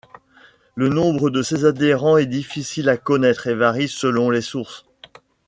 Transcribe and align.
Le 0.73 0.89
nombre 0.89 1.29
de 1.29 1.43
ses 1.43 1.63
adhérents 1.63 2.17
est 2.17 2.25
difficile 2.25 2.89
à 2.89 2.97
connaître 2.97 3.45
et 3.45 3.53
varie 3.53 3.87
selon 3.87 4.31
les 4.31 4.41
sources. 4.41 4.87